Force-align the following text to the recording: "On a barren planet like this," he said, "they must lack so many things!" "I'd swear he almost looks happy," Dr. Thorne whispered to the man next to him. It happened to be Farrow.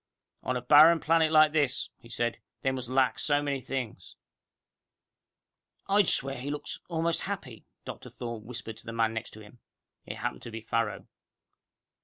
"On 0.41 0.57
a 0.57 0.63
barren 0.63 0.99
planet 0.99 1.31
like 1.31 1.51
this," 1.53 1.89
he 1.99 2.09
said, 2.09 2.39
"they 2.63 2.71
must 2.71 2.89
lack 2.89 3.19
so 3.19 3.39
many 3.43 3.61
things!" 3.61 4.15
"I'd 5.87 6.09
swear 6.09 6.39
he 6.39 6.51
almost 6.89 6.89
looks 6.89 7.19
happy," 7.27 7.67
Dr. 7.85 8.09
Thorne 8.09 8.43
whispered 8.45 8.77
to 8.77 8.85
the 8.87 8.93
man 8.93 9.13
next 9.13 9.29
to 9.35 9.41
him. 9.41 9.59
It 10.07 10.15
happened 10.15 10.41
to 10.41 10.49
be 10.51 10.61
Farrow. 10.61 11.05